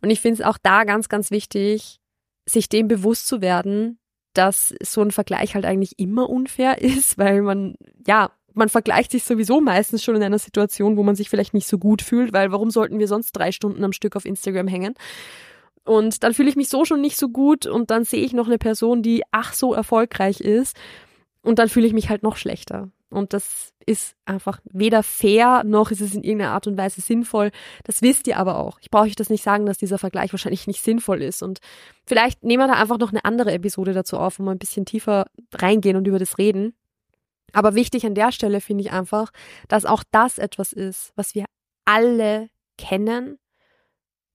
[0.00, 1.98] Und ich finde es auch da ganz, ganz wichtig,
[2.46, 3.98] sich dem bewusst zu werden,
[4.34, 7.74] dass so ein Vergleich halt eigentlich immer unfair ist, weil man,
[8.06, 11.66] ja, man vergleicht sich sowieso meistens schon in einer Situation, wo man sich vielleicht nicht
[11.66, 14.94] so gut fühlt, weil warum sollten wir sonst drei Stunden am Stück auf Instagram hängen?
[15.84, 18.46] Und dann fühle ich mich so schon nicht so gut und dann sehe ich noch
[18.46, 20.76] eine Person, die ach so erfolgreich ist
[21.42, 22.90] und dann fühle ich mich halt noch schlechter.
[23.10, 27.50] Und das ist einfach weder fair noch ist es in irgendeiner Art und Weise sinnvoll.
[27.84, 28.78] Das wisst ihr aber auch.
[28.80, 31.42] Ich brauche euch das nicht sagen, dass dieser Vergleich wahrscheinlich nicht sinnvoll ist.
[31.42, 31.58] Und
[32.06, 34.86] vielleicht nehmen wir da einfach noch eine andere Episode dazu auf, wo wir ein bisschen
[34.86, 36.74] tiefer reingehen und über das reden.
[37.52, 39.30] Aber wichtig an der Stelle finde ich einfach,
[39.68, 41.44] dass auch das etwas ist, was wir
[41.84, 43.38] alle kennen,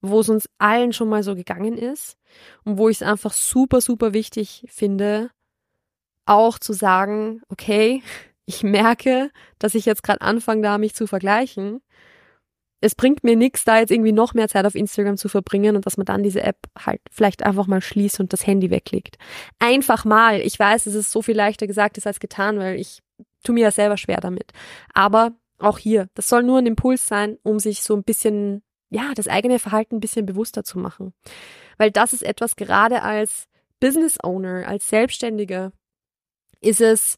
[0.01, 2.17] wo es uns allen schon mal so gegangen ist
[2.63, 5.31] und wo ich es einfach super, super wichtig finde,
[6.27, 8.01] auch zu sagen, okay,
[8.45, 11.81] ich merke, dass ich jetzt gerade anfange, da mich zu vergleichen.
[12.79, 15.85] Es bringt mir nichts, da jetzt irgendwie noch mehr Zeit auf Instagram zu verbringen und
[15.85, 19.17] dass man dann diese App halt vielleicht einfach mal schließt und das Handy weglegt.
[19.59, 20.39] Einfach mal.
[20.41, 23.01] Ich weiß, es ist so viel leichter gesagt als getan, weil ich
[23.43, 24.51] tu mir ja selber schwer damit.
[24.93, 29.13] Aber auch hier, das soll nur ein Impuls sein, um sich so ein bisschen, ja,
[29.15, 31.13] das eigene Verhalten ein bisschen bewusster zu machen.
[31.77, 33.47] Weil das ist etwas gerade als
[33.79, 35.71] Business Owner, als Selbstständiger,
[36.61, 37.17] ist es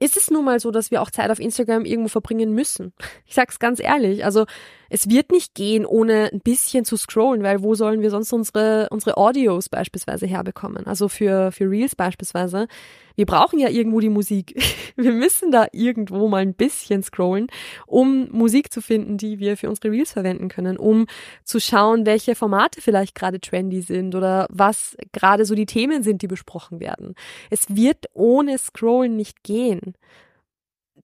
[0.00, 2.92] ist es nun mal so, dass wir auch Zeit auf Instagram irgendwo verbringen müssen.
[3.26, 4.24] Ich sag's ganz ehrlich.
[4.24, 4.46] Also
[4.90, 8.88] es wird nicht gehen, ohne ein bisschen zu scrollen, weil wo sollen wir sonst unsere,
[8.90, 10.86] unsere Audios beispielsweise herbekommen?
[10.86, 12.68] Also für, für Reels beispielsweise.
[13.14, 14.54] Wir brauchen ja irgendwo die Musik.
[14.96, 17.46] Wir müssen da irgendwo mal ein bisschen scrollen,
[17.86, 21.06] um Musik zu finden, die wir für unsere Reels verwenden können, um
[21.44, 26.22] zu schauen, welche Formate vielleicht gerade trendy sind oder was gerade so die Themen sind,
[26.22, 27.14] die besprochen werden.
[27.48, 29.94] Es wird ohne Scrollen nicht gehen.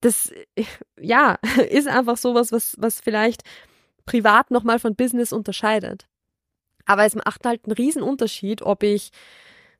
[0.00, 0.32] Das,
[1.00, 1.38] ja,
[1.70, 3.42] ist einfach sowas, was, was vielleicht
[4.06, 6.06] privat nochmal von Business unterscheidet.
[6.86, 9.10] Aber es macht halt einen riesen Unterschied, ob ich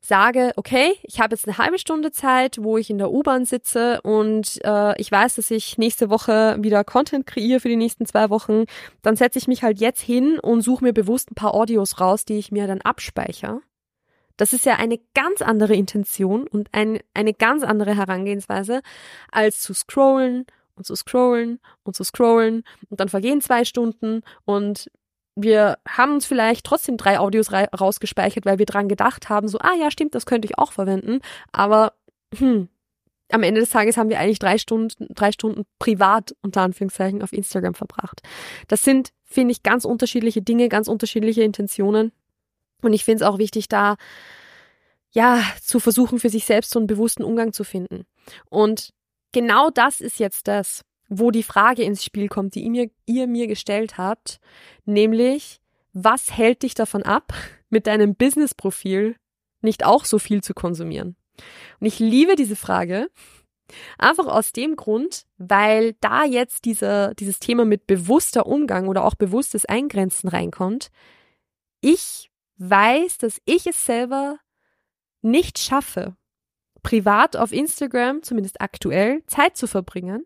[0.01, 4.01] sage, okay, ich habe jetzt eine halbe Stunde Zeit, wo ich in der U-Bahn sitze
[4.01, 8.29] und äh, ich weiß, dass ich nächste Woche wieder Content kreiere für die nächsten zwei
[8.29, 8.65] Wochen,
[9.01, 12.25] dann setze ich mich halt jetzt hin und suche mir bewusst ein paar Audios raus,
[12.25, 13.61] die ich mir dann abspeichere.
[14.37, 18.81] Das ist ja eine ganz andere Intention und ein, eine ganz andere Herangehensweise,
[19.31, 24.89] als zu scrollen und zu scrollen und zu scrollen und dann vergehen zwei Stunden und
[25.35, 29.75] wir haben uns vielleicht trotzdem drei Audios rausgespeichert, weil wir dran gedacht haben, so, ah
[29.77, 31.19] ja, stimmt, das könnte ich auch verwenden.
[31.51, 31.93] Aber
[32.33, 32.69] hm,
[33.31, 37.33] am Ende des Tages haben wir eigentlich drei Stunden, drei Stunden privat unter Anführungszeichen auf
[37.33, 38.21] Instagram verbracht.
[38.67, 42.11] Das sind, finde ich, ganz unterschiedliche Dinge, ganz unterschiedliche Intentionen.
[42.81, 43.95] Und ich finde es auch wichtig, da
[45.11, 48.05] ja zu versuchen, für sich selbst so einen bewussten Umgang zu finden.
[48.49, 48.93] Und
[49.35, 53.27] genau das ist jetzt das, wo die Frage ins Spiel kommt, die ihr mir, ihr
[53.27, 54.39] mir gestellt habt,
[54.85, 55.59] nämlich,
[55.91, 57.33] was hält dich davon ab,
[57.69, 59.17] mit deinem Business-Profil
[59.61, 61.17] nicht auch so viel zu konsumieren?
[61.81, 63.09] Und ich liebe diese Frage,
[63.97, 69.15] einfach aus dem Grund, weil da jetzt diese, dieses Thema mit bewusster Umgang oder auch
[69.15, 70.91] bewusstes Eingrenzen reinkommt.
[71.81, 74.39] Ich weiß, dass ich es selber
[75.21, 76.15] nicht schaffe,
[76.85, 80.23] privat auf Instagram, zumindest aktuell, Zeit zu verbringen,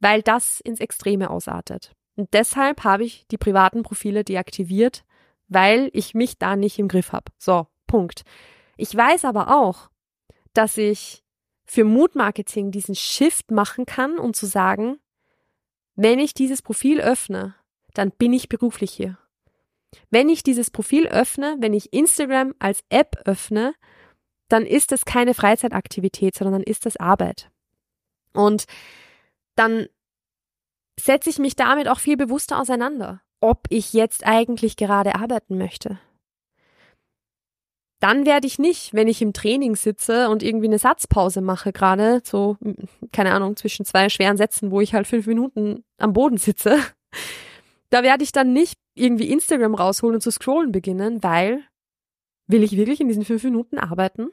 [0.00, 1.94] weil das ins Extreme ausartet.
[2.16, 5.04] Und deshalb habe ich die privaten Profile deaktiviert,
[5.46, 7.30] weil ich mich da nicht im Griff habe.
[7.38, 8.24] So, Punkt.
[8.76, 9.90] Ich weiß aber auch,
[10.54, 11.22] dass ich
[11.64, 14.98] für Mood Marketing diesen Shift machen kann und zu sagen,
[15.94, 17.54] wenn ich dieses Profil öffne,
[17.94, 19.18] dann bin ich beruflich hier.
[20.10, 23.74] Wenn ich dieses Profil öffne, wenn ich Instagram als App öffne,
[24.52, 27.50] dann ist es keine Freizeitaktivität, sondern dann ist das Arbeit.
[28.34, 28.66] Und
[29.56, 29.86] dann
[30.98, 35.98] setze ich mich damit auch viel bewusster auseinander, ob ich jetzt eigentlich gerade arbeiten möchte.
[38.00, 42.20] Dann werde ich nicht, wenn ich im Training sitze und irgendwie eine Satzpause mache, gerade
[42.24, 42.56] so,
[43.12, 46.78] keine Ahnung, zwischen zwei schweren Sätzen, wo ich halt fünf Minuten am Boden sitze,
[47.90, 51.62] da werde ich dann nicht irgendwie Instagram rausholen und zu scrollen beginnen, weil
[52.48, 54.30] will ich wirklich in diesen fünf Minuten arbeiten?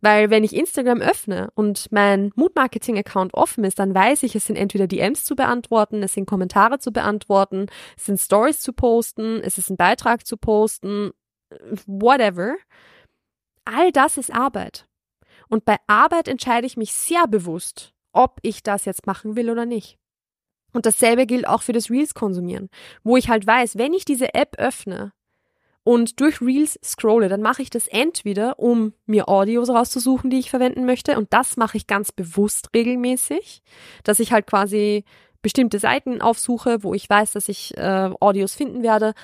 [0.00, 4.56] Weil wenn ich Instagram öffne und mein Mood-Marketing-Account offen ist, dann weiß ich, es sind
[4.56, 9.58] entweder DMs zu beantworten, es sind Kommentare zu beantworten, es sind Stories zu posten, es
[9.58, 11.12] ist ein Beitrag zu posten,
[11.86, 12.56] whatever.
[13.64, 14.86] All das ist Arbeit.
[15.48, 19.66] Und bei Arbeit entscheide ich mich sehr bewusst, ob ich das jetzt machen will oder
[19.66, 19.98] nicht.
[20.72, 22.68] Und dasselbe gilt auch für das Reels konsumieren,
[23.02, 25.12] wo ich halt weiß, wenn ich diese App öffne,
[25.86, 30.50] und durch Reels scrolle, dann mache ich das entweder, um mir Audios rauszusuchen, die ich
[30.50, 31.16] verwenden möchte.
[31.16, 33.62] Und das mache ich ganz bewusst regelmäßig,
[34.02, 35.04] dass ich halt quasi
[35.42, 39.14] bestimmte Seiten aufsuche, wo ich weiß, dass ich äh, Audios finden werde,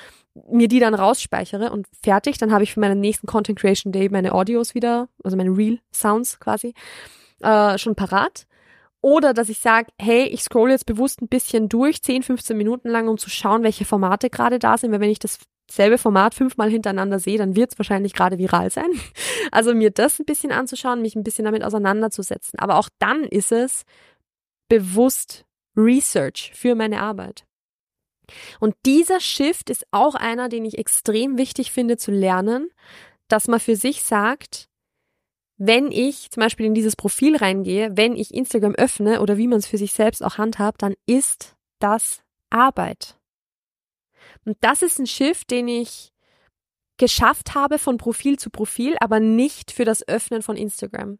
[0.48, 2.38] mir die dann rausspeichere und fertig.
[2.38, 5.80] Dann habe ich für meinen nächsten Content Creation Day meine Audios wieder, also meine Real
[5.92, 6.74] Sounds quasi,
[7.40, 8.46] äh, schon parat.
[9.00, 12.88] Oder dass ich sage, hey, ich scroll jetzt bewusst ein bisschen durch, 10, 15 Minuten
[12.88, 16.34] lang, um zu schauen, welche Formate gerade da sind, weil wenn ich das selbe Format
[16.34, 18.90] fünfmal hintereinander sehe, dann wird es wahrscheinlich gerade viral sein.
[19.50, 22.58] Also mir das ein bisschen anzuschauen, mich ein bisschen damit auseinanderzusetzen.
[22.58, 23.82] Aber auch dann ist es
[24.68, 25.44] bewusst
[25.76, 27.44] Research für meine Arbeit.
[28.60, 32.70] Und dieser Shift ist auch einer, den ich extrem wichtig finde zu lernen,
[33.28, 34.68] dass man für sich sagt,
[35.58, 39.58] wenn ich zum Beispiel in dieses Profil reingehe, wenn ich Instagram öffne oder wie man
[39.58, 43.16] es für sich selbst auch handhabt, dann ist das Arbeit.
[44.44, 46.12] Und das ist ein Shift, den ich
[46.98, 51.18] geschafft habe von Profil zu Profil, aber nicht für das Öffnen von Instagram.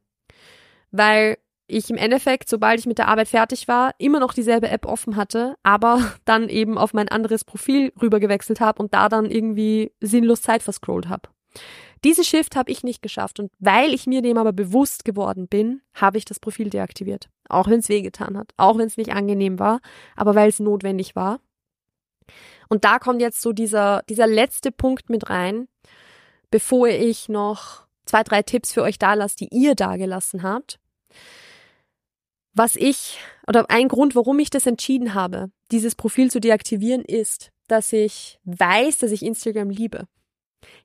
[0.90, 4.86] Weil ich im Endeffekt, sobald ich mit der Arbeit fertig war, immer noch dieselbe App
[4.86, 9.92] offen hatte, aber dann eben auf mein anderes Profil rübergewechselt habe und da dann irgendwie
[10.00, 11.28] sinnlos Zeit verscrollt habe.
[12.04, 15.82] Diesen Shift habe ich nicht geschafft und weil ich mir dem aber bewusst geworden bin,
[15.94, 17.28] habe ich das Profil deaktiviert.
[17.48, 19.80] Auch wenn es wehgetan hat, auch wenn es nicht angenehm war,
[20.16, 21.38] aber weil es notwendig war.
[22.68, 25.68] Und da kommt jetzt so dieser, dieser letzte Punkt mit rein,
[26.50, 30.78] bevor ich noch zwei, drei Tipps für euch da lasse, die ihr da gelassen habt.
[32.54, 37.50] Was ich, oder ein Grund, warum ich das entschieden habe, dieses Profil zu deaktivieren, ist,
[37.68, 40.06] dass ich weiß, dass ich Instagram liebe.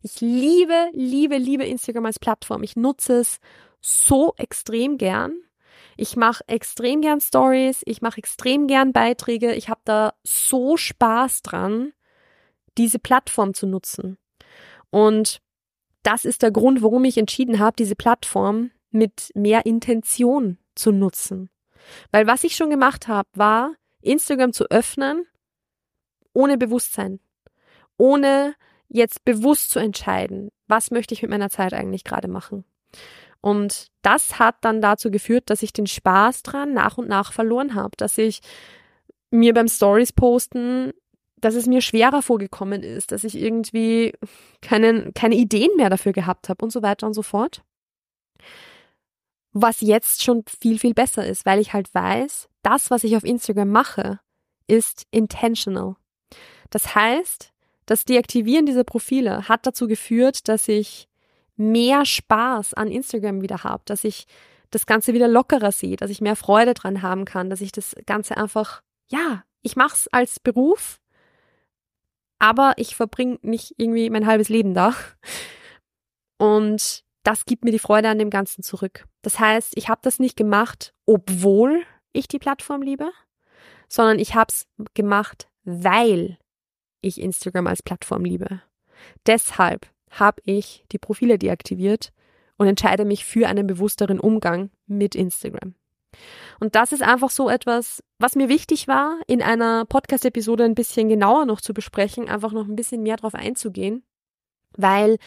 [0.02, 2.64] Ich liebe, liebe, liebe Instagram als Plattform.
[2.64, 3.40] Ich nutze es
[3.82, 5.42] so extrem gern.
[5.98, 9.54] Ich mache extrem gern Stories, ich mache extrem gern Beiträge.
[9.54, 11.92] Ich habe da so Spaß dran,
[12.78, 14.18] diese Plattform zu nutzen.
[14.92, 15.42] Und
[16.04, 21.50] das ist der Grund, warum ich entschieden habe, diese Plattform mit mehr Intention zu nutzen.
[22.12, 25.26] Weil was ich schon gemacht habe, war, Instagram zu öffnen,
[26.34, 27.20] ohne Bewusstsein,
[27.98, 28.56] ohne
[28.88, 32.64] jetzt bewusst zu entscheiden, was möchte ich mit meiner Zeit eigentlich gerade machen.
[33.42, 37.76] Und das hat dann dazu geführt, dass ich den Spaß dran nach und nach verloren
[37.76, 38.42] habe, dass ich
[39.30, 40.94] mir beim Stories posten,
[41.40, 44.14] dass es mir schwerer vorgekommen ist, dass ich irgendwie
[44.62, 47.62] keine, keine Ideen mehr dafür gehabt habe und so weiter und so fort.
[49.54, 53.24] Was jetzt schon viel, viel besser ist, weil ich halt weiß, das, was ich auf
[53.24, 54.20] Instagram mache,
[54.68, 55.96] ist intentional.
[56.70, 57.54] Das heißt,
[57.86, 61.08] das Deaktivieren dieser Profile hat dazu geführt, dass ich
[61.58, 64.26] mehr Spaß an Instagram wieder habe, dass ich
[64.72, 67.96] das Ganze wieder lockerer sehe, dass ich mehr Freude dran haben kann, dass ich das
[68.06, 71.00] Ganze einfach, ja, ich mache es als Beruf,
[72.40, 74.94] aber ich verbringe nicht irgendwie mein halbes Leben da.
[76.38, 79.06] Und das gibt mir die Freude an dem Ganzen zurück.
[79.22, 83.12] Das heißt, ich habe das nicht gemacht, obwohl ich die Plattform liebe,
[83.90, 86.38] sondern ich habe es gemacht, weil
[87.02, 88.62] ich Instagram als Plattform liebe.
[89.26, 92.12] Deshalb habe ich die Profile deaktiviert
[92.58, 95.76] und entscheide mich für einen bewussteren Umgang mit Instagram.
[96.60, 101.10] Und das ist einfach so etwas, was mir wichtig war, in einer Podcast-Episode ein bisschen
[101.10, 104.04] genauer noch zu besprechen, einfach noch ein bisschen mehr drauf einzugehen,
[104.76, 105.18] weil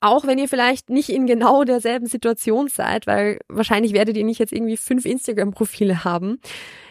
[0.00, 4.38] auch wenn ihr vielleicht nicht in genau derselben Situation seid, weil wahrscheinlich werdet ihr nicht
[4.38, 6.38] jetzt irgendwie fünf Instagram-Profile haben,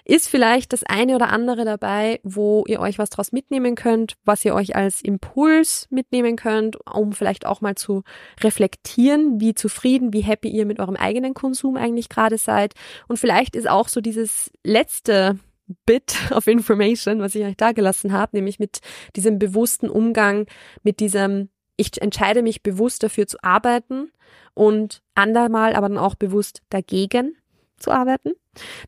[0.06, 4.46] ist vielleicht das eine oder andere dabei, wo ihr euch was draus mitnehmen könnt, was
[4.46, 8.04] ihr euch als Impuls mitnehmen könnt, um vielleicht auch mal zu
[8.42, 12.74] reflektieren, wie zufrieden, wie happy ihr mit eurem eigenen Konsum eigentlich gerade seid.
[13.08, 15.40] Und vielleicht ist auch so dieses letzte
[15.86, 18.80] Bit of Information, was ich euch da gelassen habe, nämlich mit
[19.16, 20.46] diesem bewussten Umgang,
[20.84, 24.12] mit diesem ich entscheide mich bewusst dafür zu arbeiten
[24.54, 27.38] und andermal aber dann auch bewusst dagegen
[27.78, 28.32] zu arbeiten,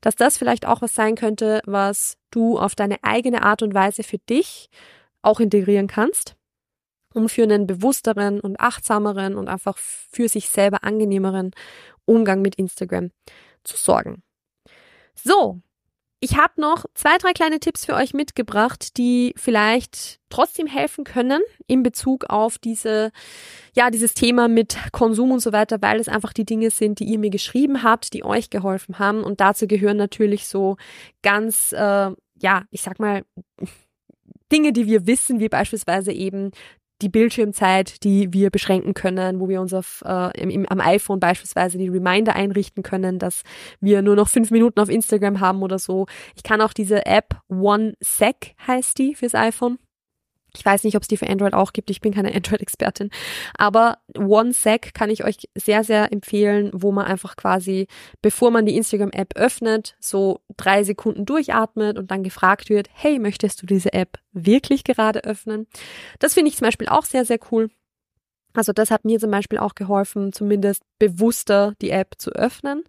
[0.02, 4.04] dass das vielleicht auch was sein könnte, was du auf deine eigene Art und Weise
[4.04, 4.70] für dich
[5.22, 6.36] auch integrieren kannst,
[7.14, 11.52] um für einen bewussteren und achtsameren und einfach für sich selber angenehmeren
[12.06, 13.12] Umgang mit Instagram
[13.64, 14.24] zu sorgen.
[15.16, 15.60] So,
[16.20, 21.42] ich habe noch zwei, drei kleine Tipps für euch mitgebracht, die vielleicht trotzdem helfen können
[21.68, 23.12] in Bezug auf diese,
[23.76, 27.06] ja, dieses Thema mit Konsum und so weiter, weil es einfach die Dinge sind, die
[27.06, 29.24] ihr mir geschrieben habt, die euch geholfen haben.
[29.24, 30.78] Und dazu gehören natürlich so
[31.22, 33.24] ganz, äh, ja, ich sag mal,
[34.52, 36.52] Dinge, die wir wissen, wie beispielsweise eben
[37.02, 41.78] die Bildschirmzeit, die wir beschränken können, wo wir uns auf, äh, im, am iPhone beispielsweise
[41.78, 43.44] die Reminder einrichten können, dass
[43.80, 46.08] wir nur noch fünf Minuten auf Instagram haben oder so.
[46.36, 49.78] Ich kann auch diese App OneSec heißt die fürs iPhone.
[50.56, 51.90] Ich weiß nicht, ob es die für Android auch gibt.
[51.90, 53.10] Ich bin keine Android-Expertin.
[53.58, 57.88] Aber OneSec kann ich euch sehr, sehr empfehlen, wo man einfach quasi,
[58.22, 63.62] bevor man die Instagram-App öffnet, so drei Sekunden durchatmet und dann gefragt wird, hey, möchtest
[63.62, 65.68] du diese App wirklich gerade öffnen?
[66.20, 67.70] Das finde ich zum Beispiel auch sehr, sehr cool.
[68.54, 72.84] Also das hat mir zum Beispiel auch geholfen, zumindest bewusster die App zu öffnen.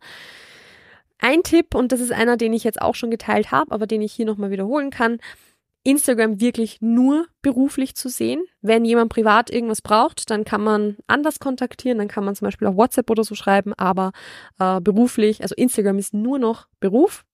[1.18, 4.00] Ein Tipp, und das ist einer, den ich jetzt auch schon geteilt habe, aber den
[4.00, 5.18] ich hier nochmal wiederholen kann,
[5.84, 8.42] Instagram wirklich nur beruflich zu sehen.
[8.60, 12.68] Wenn jemand privat irgendwas braucht, dann kann man anders kontaktieren, dann kann man zum Beispiel
[12.68, 14.12] auf WhatsApp oder so schreiben, aber
[14.58, 17.24] äh, beruflich, also Instagram ist nur noch Beruf.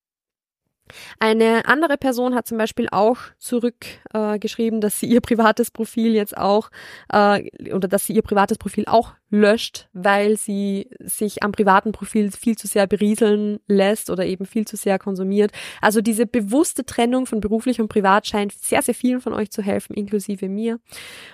[1.18, 6.36] Eine andere Person hat zum Beispiel auch zurückgeschrieben, äh, dass sie ihr privates Profil jetzt
[6.36, 6.70] auch
[7.12, 12.30] äh, oder dass sie ihr privates Profil auch löscht, weil sie sich am privaten Profil
[12.30, 15.50] viel zu sehr berieseln lässt oder eben viel zu sehr konsumiert.
[15.80, 19.62] Also diese bewusste Trennung von beruflich und privat scheint sehr, sehr vielen von euch zu
[19.62, 20.78] helfen, inklusive mir.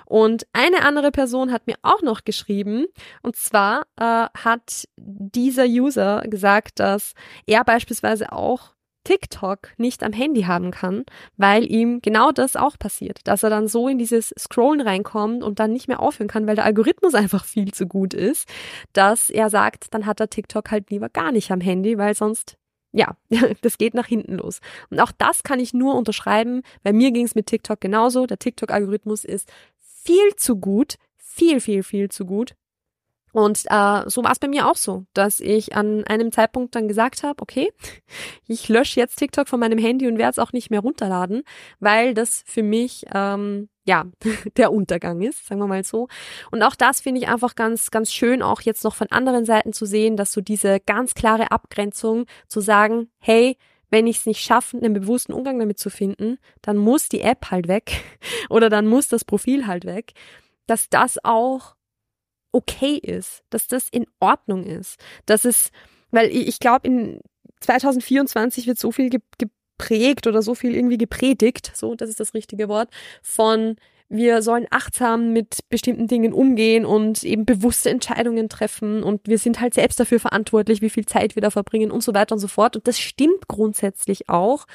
[0.07, 2.87] Und eine andere Person hat mir auch noch geschrieben,
[3.23, 7.15] und zwar äh, hat dieser User gesagt, dass
[7.47, 8.73] er beispielsweise auch
[9.05, 11.05] TikTok nicht am Handy haben kann,
[11.37, 15.59] weil ihm genau das auch passiert, dass er dann so in dieses Scrollen reinkommt und
[15.59, 18.49] dann nicht mehr aufhören kann, weil der Algorithmus einfach viel zu gut ist,
[18.93, 22.57] dass er sagt, dann hat er TikTok halt lieber gar nicht am Handy, weil sonst
[22.93, 23.17] ja,
[23.63, 24.61] das geht nach hinten los.
[24.91, 26.63] Und auch das kann ich nur unterschreiben.
[26.83, 28.27] Bei mir ging es mit TikTok genauso.
[28.27, 29.49] Der TikTok-Algorithmus ist
[29.79, 32.55] viel zu gut, viel, viel, viel zu gut
[33.33, 36.89] Und äh, so war es bei mir auch so, dass ich an einem Zeitpunkt dann
[36.89, 37.73] gesagt habe, okay,
[38.47, 41.43] ich lösche jetzt TikTok von meinem Handy und werde es auch nicht mehr runterladen,
[41.79, 44.07] weil das für mich ähm, ja
[44.57, 46.09] der Untergang ist, sagen wir mal so.
[46.51, 49.73] Und auch das finde ich einfach ganz, ganz schön, auch jetzt noch von anderen Seiten
[49.73, 53.57] zu sehen, dass so diese ganz klare Abgrenzung zu sagen, hey,
[53.91, 57.51] wenn ich es nicht schaffe, einen bewussten Umgang damit zu finden, dann muss die App
[57.51, 58.03] halt weg
[58.49, 60.13] oder dann muss das Profil halt weg,
[60.67, 61.75] dass das auch
[62.53, 65.71] okay ist, dass das in Ordnung ist, dass es,
[66.11, 67.21] weil ich, glaube, in
[67.61, 72.69] 2024 wird so viel geprägt oder so viel irgendwie gepredigt, so, das ist das richtige
[72.69, 72.91] Wort,
[73.23, 73.77] von
[74.13, 79.61] wir sollen achtsam mit bestimmten Dingen umgehen und eben bewusste Entscheidungen treffen und wir sind
[79.61, 82.49] halt selbst dafür verantwortlich, wie viel Zeit wir da verbringen und so weiter und so
[82.49, 82.75] fort.
[82.75, 84.67] Und das stimmt grundsätzlich auch.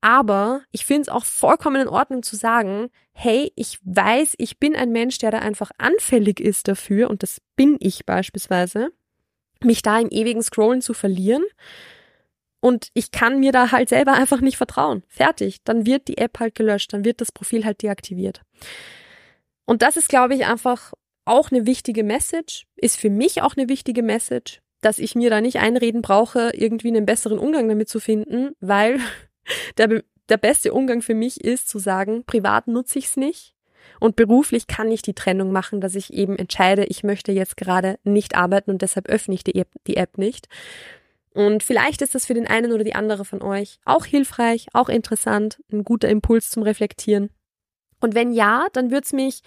[0.00, 4.76] Aber ich finde es auch vollkommen in Ordnung zu sagen, hey, ich weiß, ich bin
[4.76, 8.90] ein Mensch, der da einfach anfällig ist dafür, und das bin ich beispielsweise,
[9.62, 11.44] mich da im ewigen Scrollen zu verlieren.
[12.60, 15.02] Und ich kann mir da halt selber einfach nicht vertrauen.
[15.08, 15.62] Fertig.
[15.64, 18.42] Dann wird die App halt gelöscht, dann wird das Profil halt deaktiviert.
[19.66, 20.92] Und das ist, glaube ich, einfach
[21.24, 25.40] auch eine wichtige Message, ist für mich auch eine wichtige Message, dass ich mir da
[25.40, 29.00] nicht einreden brauche, irgendwie einen besseren Umgang damit zu finden, weil
[29.78, 33.54] der, der beste Umgang für mich ist zu sagen, privat nutze ich es nicht
[34.00, 37.98] und beruflich kann ich die Trennung machen, dass ich eben entscheide, ich möchte jetzt gerade
[38.04, 40.48] nicht arbeiten und deshalb öffne ich die App, die App nicht.
[41.32, 44.88] Und vielleicht ist das für den einen oder die andere von euch auch hilfreich, auch
[44.88, 47.30] interessant, ein guter Impuls zum Reflektieren.
[48.00, 49.42] Und wenn ja, dann würde es mich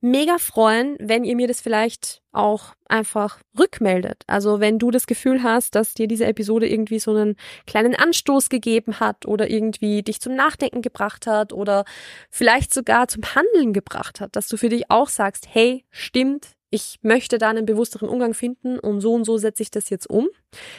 [0.00, 4.22] mega freuen, wenn ihr mir das vielleicht auch einfach rückmeldet.
[4.26, 7.36] Also wenn du das Gefühl hast, dass dir diese Episode irgendwie so einen
[7.66, 11.84] kleinen Anstoß gegeben hat oder irgendwie dich zum Nachdenken gebracht hat oder
[12.30, 16.98] vielleicht sogar zum Handeln gebracht hat, dass du für dich auch sagst, hey, stimmt, ich
[17.02, 20.28] möchte da einen bewussteren Umgang finden und so und so setze ich das jetzt um,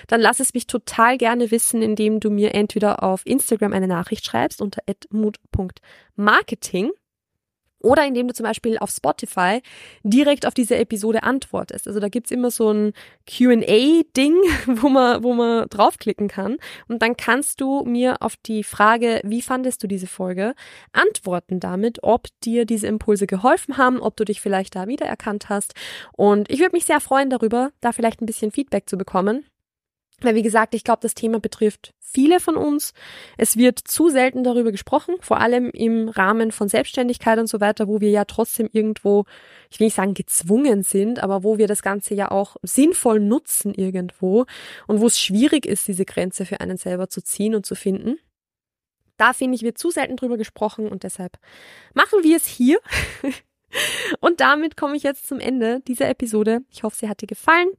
[0.07, 4.26] dann lass es mich total gerne wissen, indem du mir entweder auf Instagram eine Nachricht
[4.26, 6.91] schreibst unter @mood.marketing
[7.84, 9.61] oder indem du zum Beispiel auf Spotify
[10.03, 11.88] direkt auf diese Episode antwortest.
[11.88, 12.93] Also da gibt's immer so ein
[13.27, 14.36] QA-Ding,
[14.67, 16.57] wo man, wo man draufklicken kann.
[16.88, 20.53] Und dann kannst du mir auf die Frage, wie fandest du diese Folge,
[20.91, 25.73] antworten damit, ob dir diese Impulse geholfen haben, ob du dich vielleicht da wiedererkannt hast.
[26.13, 29.45] Und ich würde mich sehr freuen darüber, da vielleicht ein bisschen Feedback zu bekommen.
[30.22, 32.93] Weil, wie gesagt, ich glaube, das Thema betrifft viele von uns.
[33.38, 37.88] Es wird zu selten darüber gesprochen, vor allem im Rahmen von Selbstständigkeit und so weiter,
[37.88, 39.26] wo wir ja trotzdem irgendwo,
[39.69, 43.74] ich will nicht sagen gezwungen sind, aber wo wir das Ganze ja auch sinnvoll nutzen
[43.74, 44.45] irgendwo
[44.88, 48.17] und wo es schwierig ist, diese Grenze für einen selber zu ziehen und zu finden.
[49.17, 51.38] Da finde ich, wird zu selten drüber gesprochen und deshalb
[51.93, 52.80] machen wir es hier.
[54.19, 56.61] Und damit komme ich jetzt zum Ende dieser Episode.
[56.69, 57.69] Ich hoffe, sie hat dir gefallen.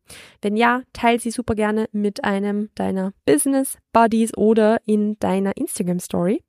[0.41, 6.01] Wenn ja, teile sie super gerne mit einem deiner Business Buddies oder in deiner Instagram
[6.01, 6.43] Story.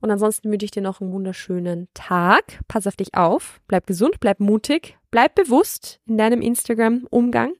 [0.00, 2.60] Und ansonsten wünsche ich dir noch einen wunderschönen Tag.
[2.68, 3.60] Pass auf dich auf.
[3.68, 7.54] Bleib gesund, bleib mutig, bleib bewusst in deinem Instagram Umgang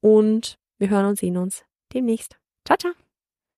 [0.00, 2.36] und wir hören und sehen uns demnächst.
[2.64, 3.03] Ciao, ciao.